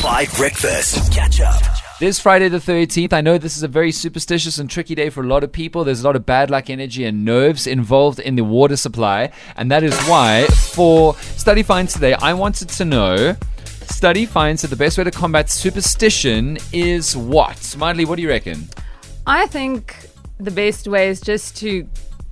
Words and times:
5 0.00 0.34
Breakfast. 0.38 1.12
Catch 1.12 1.42
up. 1.42 1.62
It 2.00 2.06
is 2.06 2.18
Friday 2.18 2.48
the 2.48 2.56
13th. 2.56 3.12
I 3.12 3.20
know 3.20 3.36
this 3.36 3.58
is 3.58 3.62
a 3.62 3.68
very 3.68 3.92
superstitious 3.92 4.56
and 4.56 4.70
tricky 4.70 4.94
day 4.94 5.10
for 5.10 5.22
a 5.22 5.26
lot 5.26 5.44
of 5.44 5.52
people. 5.52 5.84
There's 5.84 6.00
a 6.00 6.06
lot 6.06 6.16
of 6.16 6.24
bad 6.24 6.50
luck 6.50 6.70
energy 6.70 7.04
and 7.04 7.22
nerves 7.22 7.66
involved 7.66 8.18
in 8.18 8.34
the 8.34 8.42
water 8.42 8.76
supply. 8.76 9.30
And 9.56 9.70
that 9.70 9.82
is 9.82 9.94
why, 10.04 10.46
for 10.46 11.14
Study 11.16 11.62
Finds 11.62 11.92
today, 11.92 12.14
I 12.14 12.32
wanted 12.32 12.70
to 12.70 12.84
know 12.86 13.36
Study 13.62 14.24
finds 14.24 14.62
that 14.62 14.68
the 14.68 14.76
best 14.76 14.96
way 14.96 15.04
to 15.04 15.10
combat 15.10 15.50
superstition 15.50 16.56
is 16.72 17.14
what? 17.14 17.76
Miley, 17.76 18.06
what 18.06 18.16
do 18.16 18.22
you 18.22 18.30
reckon? 18.30 18.70
I 19.26 19.44
think 19.48 19.94
the 20.38 20.50
best 20.50 20.88
way 20.88 21.10
is 21.10 21.20
just 21.20 21.58
to 21.58 21.86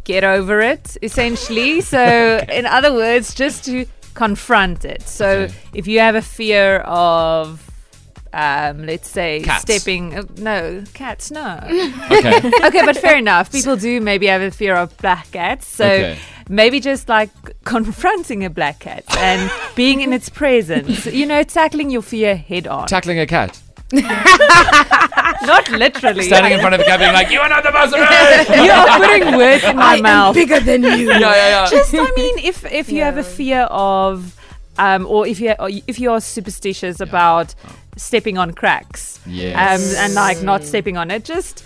get 0.05 0.25
over 0.25 0.63
it, 0.63 0.97
essentially. 1.03 1.83
So, 1.83 2.43
in 2.51 2.65
other 2.65 2.95
words, 2.95 3.35
just 3.35 3.67
to 3.67 3.85
confront 4.19 4.85
it. 4.85 5.03
So, 5.03 5.27
Okay. 5.27 5.55
if 5.75 5.87
you 5.87 6.01
have 6.01 6.17
a 6.17 6.23
fear 6.23 6.79
of, 6.85 7.63
um, 8.33 8.85
let's 8.85 9.09
say, 9.09 9.41
Cats. 9.45 9.63
stepping, 9.63 10.05
uh, 10.19 10.23
no, 10.39 10.83
cats, 10.93 11.31
no. 11.31 11.59
Okay. 12.17 12.37
okay, 12.67 12.83
but 12.85 12.97
fair 12.97 13.17
enough. 13.17 13.47
People 13.53 13.77
do 13.77 14.01
maybe 14.01 14.27
have 14.27 14.43
a 14.43 14.51
fear 14.51 14.75
of 14.75 14.97
black 14.99 15.31
cats. 15.31 15.69
So, 15.69 15.85
Okay. 15.87 16.19
maybe 16.49 16.81
just 16.81 17.09
like 17.09 17.31
confronting 17.65 18.45
a 18.45 18.51
black 18.51 18.81
cat 18.81 19.05
and 19.19 19.51
being 19.77 20.01
in 20.01 20.13
its 20.13 20.29
presence, 20.29 21.07
you 21.07 21.27
know, 21.27 21.43
tackling 21.45 21.91
your 21.91 22.03
fear 22.03 22.35
head 22.37 22.67
on. 22.67 22.87
Tackling 22.89 23.21
a 23.21 23.27
cat. 23.27 23.61
Not 23.93 25.71
literally. 25.71 26.25
Standing 26.25 26.53
in 26.53 26.61
front 26.61 26.75
of 26.75 26.79
the 26.81 26.85
cabin, 26.85 27.13
like, 27.13 27.31
You 27.31 27.41
are 27.41 27.49
not 27.49 27.63
the 27.63 27.71
boss 27.71 27.93
of 27.93 27.99
you 28.65 28.71
are 28.71 28.99
putting 28.99 29.37
words 29.37 29.65
in 29.65 29.77
my 29.77 30.01
mouth. 30.01 30.35
bigger 30.35 30.61
than 30.61 30.83
you. 30.83 30.91
yeah, 31.11 31.19
yeah, 31.21 31.49
yeah. 31.65 31.71
just 31.71 31.95
I 31.95 32.11
mean, 32.17 32.39
if 32.39 32.65
if 32.71 32.91
you 32.91 33.03
have 33.03 33.17
a 33.17 33.25
fear 33.25 33.63
of, 33.71 34.35
um, 34.79 35.07
or 35.07 35.27
if 35.27 35.41
you 35.41 35.55
or 35.59 35.71
if 35.87 35.99
you 35.99 36.11
are 36.11 36.21
superstitious 36.21 37.01
about 37.01 37.55
stepping 37.97 38.37
on 38.39 38.53
cracks, 38.53 39.21
Yes. 39.27 39.55
um, 39.57 40.05
and 40.05 40.15
like 40.15 40.43
not 40.43 40.65
stepping 40.65 40.97
on 40.97 41.11
it, 41.11 41.25
just 41.25 41.65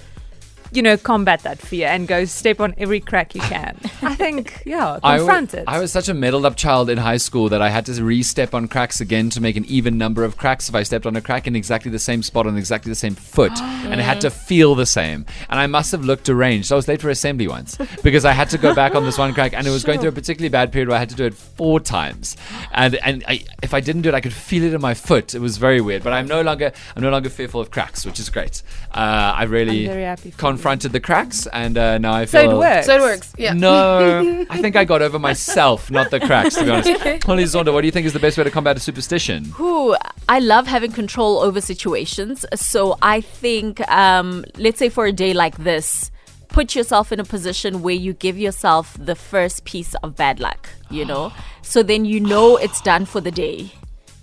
you 0.73 0.83
know 0.83 0.97
combat 0.97 1.42
that 1.42 1.59
fear 1.59 1.89
and 1.89 2.09
go 2.09 2.25
step 2.25 2.61
on 2.61 2.75
every 2.78 3.01
crack 3.01 3.34
you 3.34 3.41
can. 3.42 3.78
I 4.03 4.15
think 4.15 4.62
yeah, 4.65 4.98
I 5.03 5.17
wa- 5.19 5.19
confront 5.19 5.55
it. 5.55 5.64
I 5.67 5.79
was 5.79 5.92
such 5.92 6.09
a 6.09 6.14
meddled 6.14 6.47
up 6.47 6.56
child 6.56 6.91
in 6.91 6.98
high 6.98 7.17
school 7.17 7.48
that 7.51 7.62
I 7.62 7.69
had 7.69 7.87
to 7.87 8.05
re-step 8.05 8.55
on 8.55 8.69
cracks 8.69 9.01
again 9.01 9.31
to 9.31 9.41
make 9.41 9.56
an 9.56 9.64
even 9.67 9.98
number 9.98 10.25
of 10.25 10.37
cracks 10.37 10.69
if 10.69 10.75
I 10.75 10.83
stepped 10.83 11.06
on 11.06 11.17
a 11.17 11.20
crack 11.20 11.47
in 11.47 11.55
exactly 11.56 11.91
the 11.91 11.98
same 11.98 12.23
spot 12.23 12.47
on 12.47 12.56
exactly 12.56 12.91
the 12.91 12.97
same 12.97 13.14
foot, 13.14 13.53
and 13.61 14.01
it 14.01 14.05
had 14.05 14.20
to 14.23 14.31
feel 14.31 14.75
the 14.75 14.87
same. 14.87 15.27
And 15.48 15.61
I 15.61 15.67
must 15.67 15.92
have 15.92 16.05
looked 16.05 16.25
deranged. 16.25 16.73
I 16.73 16.77
was 16.77 16.89
late 16.89 17.01
for 17.01 17.11
assembly 17.11 17.48
once 17.48 17.77
because 18.03 18.25
I 18.25 18.33
had 18.33 18.51
to 18.51 18.59
go 18.59 18.75
back 18.75 18.95
on 18.95 19.05
this 19.05 19.19
one 19.19 19.34
crack, 19.34 19.53
and 19.53 19.67
it 19.67 19.70
was 19.70 19.84
going 19.84 20.01
through 20.01 20.11
a 20.11 20.12
particularly 20.12 20.48
bad 20.48 20.73
period 20.73 20.89
where 20.89 20.97
I 20.97 21.01
had 21.01 21.11
to 21.11 21.17
do 21.17 21.25
it 21.25 21.34
four 21.34 21.81
times. 21.81 22.36
And 22.73 22.97
and 22.97 23.25
I, 23.29 23.45
if 23.62 23.75
I 23.75 23.81
didn't 23.81 24.03
do 24.03 24.09
it, 24.09 24.14
I 24.14 24.20
could 24.20 24.33
feel 24.33 24.62
it 24.64 24.73
in 24.75 24.81
my 24.81 24.95
foot. 24.95 25.34
It 25.34 25.41
was 25.41 25.57
very 25.57 25.81
weird. 25.81 26.03
But 26.03 26.12
I'm 26.12 26.27
no 26.27 26.42
longer 26.42 26.73
I'm 26.97 27.03
no 27.03 27.11
longer 27.11 27.29
fearful 27.29 27.61
of 27.61 27.70
cracks, 27.70 28.05
which 28.07 28.19
is 28.19 28.31
great. 28.31 28.62
Uh, 28.92 29.33
I 29.36 29.45
really 29.45 29.86
I'm 29.86 29.92
very 29.92 30.05
happy 30.05 30.23
for 30.23 30.27
you. 30.29 30.33
Confronted 30.63 30.93
the 30.93 31.01
cracks, 31.01 31.49
and 31.49 31.77
uh, 31.77 31.99
now 31.99 32.13
I 32.13 32.25
so 32.25 32.41
feel 32.41 32.53
it 32.53 32.59
works. 32.59 32.87
So 32.87 32.97
it 32.97 33.01
works. 33.01 33.35
Yeah. 33.37 33.53
no, 33.53 34.47
I 34.51 34.61
think 34.61 34.77
I 34.77 34.85
got 34.85 35.03
over 35.03 35.19
myself, 35.19 35.91
not 35.91 36.13
the 36.13 36.21
cracks, 36.21 36.55
to 36.55 36.65
be 36.65 36.71
honest. 36.71 36.89
Holly 37.25 37.43
Zonda, 37.43 37.73
what 37.73 37.81
do 37.81 37.89
you 37.89 37.91
think 37.91 38.07
is 38.07 38.13
the 38.13 38.21
best 38.21 38.39
way 38.39 38.45
to 38.45 38.51
combat 38.51 38.77
a 38.77 38.81
superstition? 38.81 39.47
Who 39.47 39.97
I 40.29 40.39
love 40.39 40.69
having 40.69 40.93
control 40.93 41.41
over 41.41 41.61
situations. 41.61 42.47
So 42.55 42.97
I 43.03 43.21
think, 43.21 43.81
um, 43.91 44.45
let's 44.57 44.79
say 44.79 44.89
for 44.89 45.05
a 45.05 45.13
day 45.13 45.35
like 45.35 45.59
this, 45.59 46.13
put 46.47 46.77
yourself 46.77 47.11
in 47.11 47.19
a 47.19 47.25
position 47.25 47.83
where 47.83 47.97
you 47.97 48.13
give 48.13 48.39
yourself 48.39 48.97
the 49.01 49.17
first 49.17 49.65
piece 49.65 49.95
of 49.97 50.15
bad 50.15 50.39
luck. 50.39 50.69
You 50.91 51.05
know, 51.05 51.33
so 51.63 51.83
then 51.83 52.05
you 52.05 52.21
know 52.21 52.57
it's 52.57 52.81
done 52.83 53.05
for 53.05 53.21
the 53.21 53.33
day. 53.33 53.73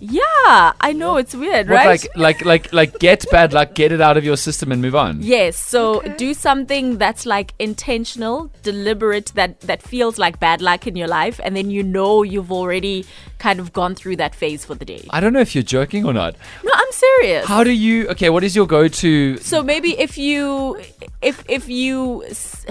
Yeah, 0.02 0.72
I 0.80 0.94
know 0.94 1.18
it's 1.18 1.34
weird, 1.34 1.68
What, 1.68 1.76
right? 1.76 1.86
like, 1.86 2.16
like, 2.16 2.44
like, 2.44 2.72
like, 2.72 2.98
get 2.98 3.24
bad 3.30 3.52
luck, 3.52 3.74
get 3.74 3.92
it 3.92 4.00
out 4.00 4.16
of 4.16 4.24
your 4.24 4.36
system, 4.38 4.72
and 4.72 4.80
move 4.80 4.96
on. 4.96 5.18
Yes, 5.20 5.58
so 5.58 6.00
do 6.16 6.32
something 6.32 6.96
that's 6.96 7.26
like 7.26 7.52
intentional, 7.58 8.50
deliberate, 8.62 9.26
that 9.34 9.60
that 9.60 9.82
feels 9.82 10.16
like 10.16 10.40
bad 10.40 10.62
luck 10.62 10.86
in 10.86 10.96
your 10.96 11.06
life, 11.08 11.38
and 11.44 11.54
then 11.54 11.70
you 11.70 11.82
know 11.82 12.22
you've 12.22 12.50
already 12.50 13.04
kind 13.38 13.60
of 13.60 13.74
gone 13.74 13.94
through 13.94 14.16
that 14.16 14.34
phase 14.34 14.64
for 14.64 14.74
the 14.74 14.84
day. 14.86 15.06
I 15.10 15.20
don't 15.20 15.34
know 15.34 15.40
if 15.40 15.54
you're 15.54 15.62
joking 15.62 16.06
or 16.06 16.14
not. 16.14 16.34
No, 16.64 16.70
I'm 16.74 16.92
serious. 16.92 17.46
How 17.46 17.62
do 17.62 17.70
you? 17.70 18.08
Okay, 18.08 18.30
what 18.30 18.42
is 18.42 18.56
your 18.56 18.66
go-to? 18.66 19.36
So 19.36 19.62
maybe 19.62 19.98
if 19.98 20.16
you 20.16 20.80
if 21.20 21.44
if 21.46 21.68
you 21.68 22.24
s- 22.24 22.64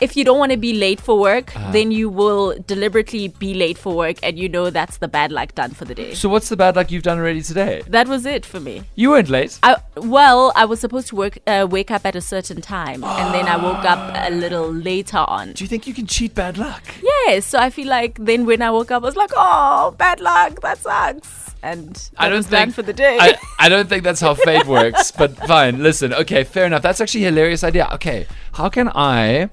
if 0.00 0.16
you 0.16 0.24
don't 0.24 0.38
want 0.38 0.52
to 0.52 0.58
be 0.58 0.72
late 0.74 1.00
for 1.00 1.18
work, 1.18 1.54
Uh-huh. 1.56 1.72
then 1.72 1.90
you 1.90 2.08
will 2.08 2.56
deliberately 2.66 3.28
be 3.28 3.54
late 3.54 3.78
for 3.78 3.94
work 3.94 4.16
and 4.22 4.38
you 4.38 4.48
know 4.48 4.70
that's 4.70 4.96
the 4.98 5.08
bad 5.08 5.30
luck 5.32 5.54
done 5.54 5.70
for 5.70 5.84
the 5.84 5.94
day. 5.94 6.14
So, 6.14 6.28
what's 6.28 6.48
the 6.48 6.56
bad 6.56 6.76
luck 6.76 6.90
you've 6.90 7.02
done 7.02 7.18
already 7.18 7.42
today? 7.42 7.82
That 7.88 8.08
was 8.08 8.24
it 8.26 8.44
for 8.46 8.60
me. 8.60 8.82
You 8.94 9.10
weren't 9.10 9.28
late. 9.28 9.58
I, 9.62 9.76
well, 9.96 10.52
I 10.56 10.64
was 10.64 10.80
supposed 10.80 11.08
to 11.08 11.16
work 11.16 11.38
uh, 11.46 11.66
wake 11.70 11.90
up 11.90 12.04
at 12.06 12.14
a 12.16 12.20
certain 12.20 12.60
time 12.60 13.04
and 13.04 13.34
then 13.34 13.46
I 13.46 13.56
woke 13.56 13.84
up 13.84 14.12
a 14.16 14.30
little 14.30 14.72
later 14.72 15.18
on. 15.18 15.52
Do 15.52 15.64
you 15.64 15.68
think 15.68 15.86
you 15.86 15.94
can 15.94 16.06
cheat 16.06 16.34
bad 16.34 16.56
luck? 16.58 16.82
Yes, 17.02 17.46
so 17.46 17.58
I 17.58 17.70
feel 17.70 17.88
like 17.88 18.18
then 18.18 18.46
when 18.46 18.62
I 18.62 18.70
woke 18.70 18.90
up 18.90 19.02
I 19.02 19.06
was 19.06 19.16
like, 19.16 19.30
"Oh, 19.36 19.94
bad 19.98 20.20
luck. 20.20 20.60
That 20.62 20.78
sucks." 20.78 21.54
And 21.62 21.92
I 22.16 22.28
don't 22.30 22.42
think 22.42 22.50
done 22.52 22.70
for 22.72 22.82
the 22.82 22.94
day. 22.94 23.18
I, 23.20 23.36
I 23.58 23.68
don't 23.68 23.86
think 23.88 24.02
that's 24.02 24.20
how 24.20 24.32
fate 24.32 24.66
works. 24.66 25.12
But 25.12 25.36
fine. 25.46 25.82
Listen. 25.82 26.14
Okay. 26.14 26.42
Fair 26.44 26.64
enough. 26.64 26.80
That's 26.80 27.00
actually 27.02 27.24
a 27.24 27.28
hilarious 27.30 27.62
idea. 27.62 27.86
Okay. 27.92 28.26
How 28.52 28.70
can 28.70 28.88
I? 28.88 29.50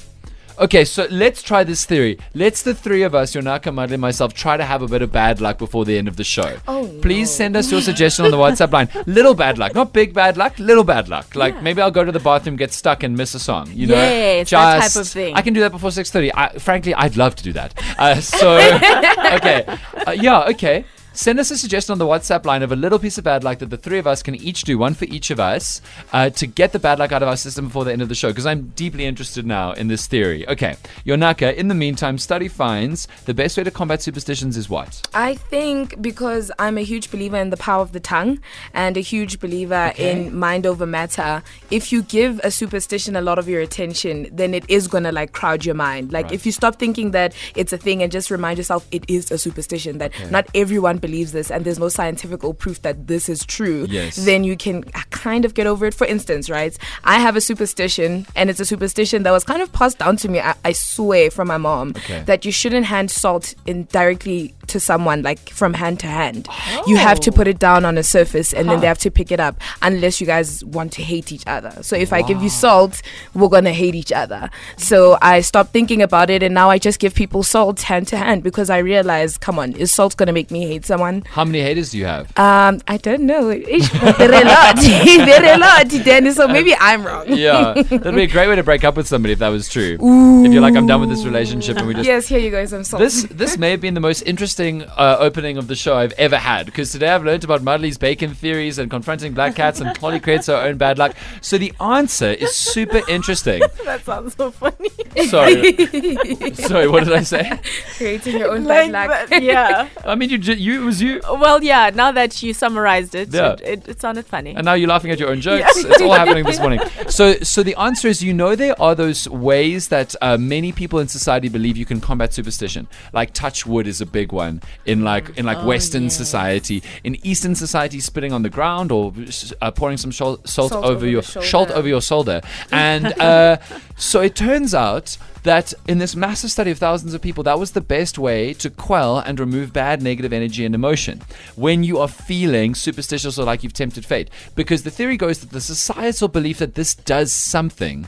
Okay, 0.59 0.85
so 0.85 1.07
let's 1.11 1.43
try 1.43 1.63
this 1.63 1.85
theory. 1.85 2.17
Let's 2.33 2.63
the 2.63 2.73
three 2.73 3.03
of 3.03 3.13
us, 3.13 3.33
Yonaka, 3.33 3.71
Madly, 3.71 3.93
and 3.93 4.01
myself, 4.01 4.33
try 4.33 4.57
to 4.57 4.65
have 4.65 4.81
a 4.81 4.87
bit 4.87 5.03
of 5.03 5.11
bad 5.11 5.39
luck 5.39 5.59
before 5.59 5.85
the 5.85 5.95
end 5.97 6.07
of 6.07 6.15
the 6.17 6.23
show. 6.23 6.57
Oh, 6.67 6.91
Please 7.03 7.29
send 7.29 7.55
us 7.55 7.71
your 7.71 7.79
suggestion 7.81 8.25
on 8.25 8.31
the 8.31 8.37
WhatsApp 8.37 8.71
line. 8.71 8.89
Little 9.05 9.35
bad 9.35 9.59
luck, 9.59 9.75
not 9.75 9.93
big 9.93 10.15
bad 10.15 10.35
luck. 10.35 10.57
Little 10.57 10.83
bad 10.83 11.09
luck. 11.09 11.35
Like 11.35 11.61
maybe 11.61 11.81
I'll 11.81 11.91
go 11.91 12.03
to 12.03 12.11
the 12.11 12.19
bathroom, 12.19 12.55
get 12.55 12.73
stuck, 12.73 13.03
and 13.03 13.15
miss 13.15 13.35
a 13.35 13.39
song. 13.39 13.69
You 13.71 13.87
know, 13.87 13.93
Yes, 13.95 14.49
that 14.49 14.81
type 14.81 14.95
of 15.01 15.07
thing. 15.07 15.35
I 15.35 15.41
can 15.43 15.53
do 15.53 15.59
that 15.59 15.71
before 15.71 15.91
six 15.91 16.09
thirty. 16.09 16.31
Frankly, 16.57 16.93
I'd 16.95 17.17
love 17.17 17.35
to 17.35 17.43
do 17.43 17.53
that. 17.53 17.79
Uh, 17.99 18.15
so 18.19 18.55
okay, 19.35 19.63
uh, 20.07 20.11
yeah, 20.11 20.45
okay. 20.49 20.85
Send 21.17 21.39
us 21.39 21.49
a 21.49 21.57
suggestion 21.57 21.93
on 21.93 21.97
the 21.97 22.05
WhatsApp 22.05 22.45
line 22.45 22.61
of 22.61 22.71
a 22.71 22.75
little 22.75 22.99
piece 22.99 23.17
of 23.17 23.23
bad 23.23 23.43
luck 23.43 23.57
that 23.57 23.71
the 23.71 23.77
three 23.77 23.97
of 23.97 24.05
us 24.05 24.21
can 24.21 24.35
each 24.35 24.61
do, 24.65 24.77
one 24.77 24.93
for 24.93 25.05
each 25.05 25.31
of 25.31 25.39
us, 25.39 25.81
uh, 26.13 26.29
to 26.29 26.45
get 26.45 26.73
the 26.73 26.79
bad 26.79 26.99
luck 26.99 27.11
out 27.11 27.23
of 27.23 27.27
our 27.27 27.35
system 27.35 27.65
before 27.65 27.83
the 27.85 27.91
end 27.91 28.03
of 28.03 28.07
the 28.07 28.13
show. 28.13 28.27
Because 28.27 28.45
I'm 28.45 28.67
deeply 28.75 29.03
interested 29.03 29.43
now 29.43 29.71
in 29.71 29.87
this 29.87 30.05
theory. 30.05 30.47
Okay, 30.47 30.75
Yonaka. 31.07 31.55
In 31.55 31.69
the 31.69 31.73
meantime, 31.73 32.19
study 32.19 32.47
finds 32.47 33.07
the 33.25 33.33
best 33.33 33.57
way 33.57 33.63
to 33.63 33.71
combat 33.71 34.03
superstitions 34.03 34.57
is 34.57 34.69
what? 34.69 35.07
I 35.15 35.33
think 35.33 35.99
because 36.03 36.51
I'm 36.59 36.77
a 36.77 36.83
huge 36.83 37.09
believer 37.09 37.37
in 37.37 37.49
the 37.49 37.57
power 37.57 37.81
of 37.81 37.93
the 37.93 37.99
tongue 37.99 38.37
and 38.75 38.95
a 38.95 39.01
huge 39.01 39.39
believer 39.39 39.93
in 39.97 40.37
mind 40.37 40.67
over 40.67 40.85
matter, 40.85 41.41
if 41.71 41.91
you 41.91 42.03
give 42.03 42.39
a 42.43 42.51
superstition 42.51 43.15
a 43.15 43.21
lot 43.21 43.39
of 43.39 43.49
your 43.49 43.61
attention, 43.61 44.27
then 44.31 44.53
it 44.53 44.69
is 44.69 44.87
going 44.87 45.03
to 45.05 45.11
like 45.11 45.31
crowd 45.31 45.65
your 45.65 45.73
mind. 45.73 46.11
Like 46.13 46.25
Right. 46.25 46.33
if 46.33 46.45
you 46.45 46.51
stop 46.51 46.77
thinking 46.77 47.09
that 47.11 47.33
it's 47.55 47.73
a 47.73 47.77
thing 47.79 48.03
and 48.03 48.11
just 48.11 48.29
remind 48.29 48.59
yourself 48.59 48.87
it 48.91 49.03
is 49.07 49.31
a 49.31 49.39
superstition, 49.39 49.97
that 49.97 50.11
not 50.29 50.45
everyone 50.53 50.99
believes 51.07 51.31
this 51.37 51.47
and 51.53 51.59
there's 51.65 51.79
no 51.85 51.89
scientific 51.99 52.41
proof 52.63 52.77
that 52.85 52.95
this 53.11 53.23
is 53.33 53.39
true, 53.57 53.81
Yes. 53.89 54.15
then 54.29 54.43
you 54.49 54.55
can 54.65 54.83
kind 55.27 55.43
of 55.45 55.51
get 55.59 55.65
over 55.71 55.83
it. 55.89 55.93
For 56.01 56.07
instance, 56.15 56.45
right? 56.59 56.73
I 57.03 57.17
have 57.25 57.35
a 57.35 57.41
superstition 57.49 58.11
and 58.35 58.45
it's 58.49 58.59
a 58.59 58.65
superstition 58.73 59.23
that 59.23 59.31
was 59.37 59.43
kind 59.51 59.61
of 59.61 59.69
passed 59.79 59.97
down 60.03 60.15
to 60.17 60.27
me, 60.33 60.39
I, 60.39 60.53
I 60.69 60.73
swear, 60.73 61.31
from 61.31 61.47
my 61.47 61.57
mom 61.69 61.87
Okay. 62.01 62.21
that 62.29 62.39
you 62.45 62.51
shouldn't 62.51 62.85
hand 62.95 63.09
salt 63.23 63.45
in 63.65 63.77
directly 63.97 64.53
to 64.69 64.79
someone 64.79 65.21
like 65.21 65.49
from 65.49 65.73
hand 65.73 65.99
to 66.01 66.07
hand. 66.07 66.47
You 66.85 66.97
have 66.97 67.19
to 67.21 67.31
put 67.31 67.47
it 67.47 67.59
down 67.59 67.85
on 67.85 67.97
a 67.97 68.03
surface 68.03 68.53
and 68.53 68.69
then 68.69 68.79
they 68.81 68.87
have 68.87 68.97
to 68.99 69.11
pick 69.11 69.31
it 69.31 69.39
up 69.39 69.59
unless 69.81 70.19
you 70.21 70.27
guys 70.27 70.63
want 70.65 70.91
to 70.93 71.03
hate 71.03 71.31
each 71.31 71.43
other. 71.47 71.71
So 71.81 71.95
if 71.95 72.11
I 72.13 72.21
give 72.21 72.41
you 72.41 72.49
salt, 72.49 73.01
we're 73.33 73.49
gonna 73.49 73.73
hate 73.73 73.95
each 73.95 74.11
other. 74.11 74.49
So 74.77 75.17
I 75.21 75.41
stopped 75.41 75.71
thinking 75.71 76.01
about 76.01 76.29
it 76.29 76.43
and 76.43 76.53
now 76.53 76.69
I 76.69 76.77
just 76.77 76.99
give 76.99 77.13
people 77.15 77.43
salt 77.43 77.81
hand 77.81 78.07
to 78.09 78.17
hand 78.17 78.43
because 78.43 78.69
I 78.69 78.79
realize, 78.79 79.37
come 79.37 79.59
on, 79.59 79.73
is 79.73 79.91
salt 79.93 80.17
gonna 80.17 80.33
make 80.33 80.51
me 80.51 80.67
hate 80.67 80.85
someone? 80.85 81.23
How 81.29 81.45
many 81.45 81.61
haters 81.61 81.91
do 81.91 81.97
you 81.97 82.05
have? 82.05 82.25
Um, 82.37 82.81
I 82.87 82.97
don't 82.97 83.25
know. 83.25 83.49
Are 83.49 83.53
a 83.53 84.43
lot. 84.43 84.75
there 84.77 85.45
are 85.45 85.55
a 85.55 85.57
lot, 85.57 85.89
Danny. 86.03 86.31
So 86.31 86.47
maybe 86.47 86.73
I'm 86.79 87.05
wrong. 87.05 87.25
yeah, 87.27 87.73
that'd 87.73 88.15
be 88.15 88.23
a 88.23 88.27
great 88.27 88.47
way 88.47 88.55
to 88.55 88.63
break 88.63 88.83
up 88.83 88.95
with 88.95 89.07
somebody 89.07 89.33
if 89.33 89.39
that 89.39 89.49
was 89.49 89.69
true. 89.69 89.97
If 90.45 90.51
you're 90.53 90.61
like, 90.61 90.75
I'm 90.75 90.87
done 90.87 90.99
with 91.01 91.09
this 91.09 91.23
relationship, 91.25 91.77
and 91.77 91.87
we 91.87 91.93
just 91.93 92.07
Yes, 92.07 92.27
here 92.27 92.39
you 92.39 92.51
go. 92.51 92.65
Some 92.65 92.83
salt. 92.83 93.01
This 93.01 93.23
this 93.29 93.57
may 93.57 93.71
have 93.71 93.81
been 93.81 93.93
the 93.93 93.99
most 93.99 94.21
interesting 94.23 94.56
uh, 94.59 95.17
opening 95.19 95.57
of 95.57 95.67
the 95.67 95.75
show 95.75 95.95
I've 95.95 96.13
ever 96.13 96.37
had 96.37 96.65
because 96.65 96.91
today 96.91 97.09
I've 97.09 97.23
learned 97.23 97.43
about 97.43 97.61
Mudley's 97.61 97.97
bacon 97.99 98.33
theories 98.33 98.79
and 98.79 98.89
confronting 98.89 99.33
black 99.33 99.55
cats 99.55 99.79
and 99.79 99.95
Polly 99.99 100.19
creates 100.19 100.47
her 100.47 100.55
own 100.55 100.77
bad 100.77 100.97
luck. 100.97 101.15
So 101.41 101.59
the 101.59 101.71
answer 101.79 102.29
is 102.29 102.55
super 102.55 103.01
interesting. 103.07 103.61
that 103.85 104.03
sounds 104.03 104.35
so 104.35 104.49
funny. 104.49 104.89
Sorry, 105.27 105.75
sorry. 106.55 106.87
What 106.87 107.03
did 107.03 107.13
I 107.13 107.21
say? 107.21 107.59
creating 107.97 108.37
your 108.39 108.51
own 108.51 108.65
bad 108.65 108.91
luck. 108.91 109.29
yeah. 109.41 109.89
I 110.03 110.15
mean, 110.15 110.31
you 110.31 110.37
you 110.39 110.85
was 110.85 111.01
you. 111.01 111.21
Well, 111.23 111.63
yeah. 111.63 111.91
Now 111.93 112.11
that 112.11 112.41
you 112.41 112.53
summarized 112.53 113.13
it, 113.13 113.31
Yeah. 113.31 113.53
it, 113.53 113.61
it, 113.61 113.87
it 113.89 114.01
sounded 114.01 114.25
funny. 114.25 114.55
And 114.55 114.65
now 114.65 114.73
you're 114.73 114.89
laughing 114.89 115.11
at 115.11 115.19
your 115.19 115.29
own 115.29 115.39
jokes. 115.41 115.77
It's 115.77 116.01
all 116.01 116.13
happening 116.13 116.45
this 116.45 116.59
morning. 116.59 116.79
So, 117.09 117.33
so 117.41 117.61
the 117.61 117.75
answer 117.75 118.07
is, 118.07 118.23
you 118.23 118.33
know, 118.33 118.55
there 118.55 118.79
are 118.81 118.95
those 118.95 119.29
ways 119.29 119.89
that 119.89 120.15
uh, 120.21 120.37
many 120.37 120.71
people 120.71 120.97
in 120.97 121.07
society 121.07 121.47
believe 121.47 121.77
you 121.77 121.85
can 121.85 122.01
combat 122.01 122.33
superstition. 122.33 122.87
Like 123.13 123.33
touch 123.33 123.67
wood 123.67 123.85
is 123.85 124.01
a 124.01 124.05
big 124.05 124.31
one 124.31 124.46
in 124.85 125.03
like 125.03 125.37
in 125.37 125.45
like 125.45 125.63
Western 125.65 126.09
society. 126.09 126.81
In 127.03 127.15
Eastern 127.25 127.55
society, 127.55 127.99
spitting 127.99 128.33
on 128.33 128.41
the 128.43 128.49
ground 128.49 128.91
or 128.91 129.13
uh, 129.61 129.71
pouring 129.71 129.97
some 129.97 130.11
shol- 130.11 130.45
salt, 130.47 130.71
Salt 130.71 130.85
over, 130.85 130.95
over 130.95 131.07
your 131.07 131.23
shoulder. 131.23 131.47
salt 131.47 131.71
over 131.71 131.87
your 131.87 132.01
shoulder. 132.01 132.41
And 132.71 133.05
uh, 133.29 133.57
so 133.97 134.21
it 134.21 134.35
turns 134.35 134.73
out 134.73 135.17
that 135.47 135.73
in 135.87 135.97
this 135.97 136.13
massive 136.13 136.51
study 136.51 136.71
of 136.71 136.77
thousands 136.77 137.13
of 137.13 137.21
people, 137.21 137.41
that 137.43 137.57
was 137.57 137.71
the 137.71 137.79
best 137.79 138.19
way 138.19 138.53
to 138.55 138.69
quell 138.69 139.17
and 139.19 139.39
remove 139.39 139.71
bad 139.71 140.01
negative 140.01 140.33
energy 140.33 140.65
and 140.65 140.75
emotion 140.75 141.21
when 141.55 141.83
you 141.83 141.99
are 141.99 142.09
feeling 142.09 142.75
superstitious 142.75 143.39
or 143.39 143.45
like 143.45 143.63
you've 143.63 143.71
tempted 143.71 144.05
fate. 144.05 144.29
Because 144.55 144.83
the 144.83 144.91
theory 144.91 145.15
goes 145.15 145.39
that 145.39 145.51
the 145.51 145.61
societal 145.61 146.27
belief 146.27 146.57
that 146.59 146.75
this 146.75 146.93
does 146.93 147.31
something 147.31 148.07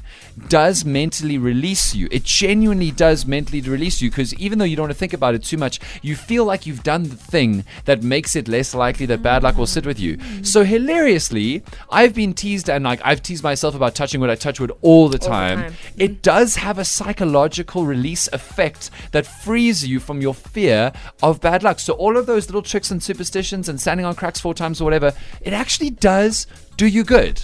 does 0.49 0.83
mentally 0.83 1.37
release 1.37 1.95
you. 1.95 2.09
It 2.11 2.23
genuinely 2.23 2.91
does 2.91 3.25
mentally 3.25 3.61
release 3.61 4.01
you 4.01 4.09
because 4.09 4.33
even 4.35 4.59
though 4.59 4.65
you 4.65 4.75
don't 4.75 4.83
want 4.83 4.93
to 4.93 4.99
think 4.99 5.13
about 5.13 5.33
it 5.33 5.43
too 5.43 5.57
much, 5.57 5.79
you 6.01 6.17
feel 6.17 6.43
like 6.43 6.65
you've 6.65 6.83
done 6.83 7.03
the 7.03 7.15
thing 7.15 7.63
that 7.85 8.03
makes 8.03 8.35
it 8.35 8.49
less 8.49 8.75
likely 8.75 9.05
that 9.05 9.23
bad 9.23 9.43
luck 9.43 9.57
will 9.57 9.65
sit 9.65 9.85
with 9.85 9.99
you. 9.99 10.17
So 10.43 10.65
hilariously, 10.65 11.63
I've 11.89 12.13
been 12.13 12.33
teased 12.33 12.69
and 12.69 12.83
like 12.83 12.99
I've 13.05 13.23
teased 13.23 13.43
myself 13.43 13.75
about 13.75 13.95
touching 13.95 14.19
wood. 14.19 14.29
I 14.29 14.35
touch 14.35 14.59
wood 14.59 14.73
all 14.81 15.07
the 15.07 15.17
time. 15.17 15.61
time. 15.61 15.73
It 15.97 16.21
does 16.21 16.57
have 16.57 16.77
a 16.77 16.85
psychological 17.29 17.85
release 17.85 18.27
effect 18.33 18.89
that 19.11 19.25
frees 19.25 19.85
you 19.85 19.99
from 19.99 20.19
your 20.19 20.33
fear 20.33 20.91
of 21.21 21.39
bad 21.39 21.61
luck. 21.61 21.79
So 21.79 21.93
all 21.93 22.17
of 22.17 22.25
those 22.25 22.47
little 22.47 22.63
tricks 22.63 22.89
and 22.89 23.03
superstitions 23.03 23.69
and 23.69 23.79
standing 23.79 24.05
on 24.05 24.15
cracks 24.15 24.39
four 24.39 24.55
times 24.55 24.81
or 24.81 24.85
whatever, 24.85 25.13
it 25.41 25.53
actually 25.53 25.91
does 25.91 26.47
do 26.75 26.87
you 26.87 27.03
good. 27.03 27.43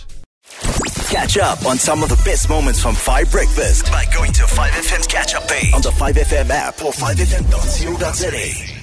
Catch 1.09 1.37
up 1.37 1.63
on 1.65 1.77
some 1.77 2.01
of 2.01 2.09
the 2.09 2.21
best 2.25 2.49
moments 2.49 2.81
from 2.81 2.95
5 2.95 3.31
Breakfast 3.31 3.85
by 3.91 4.05
going 4.13 4.31
to 4.33 4.43
5FM's 4.43 5.07
catch 5.07 5.35
up 5.35 5.47
page 5.47 5.73
on 5.73 5.81
the 5.81 5.89
5FM 5.89 6.49
app 6.49 6.81
or 6.81 6.91
5FM.co.za. 6.91 8.75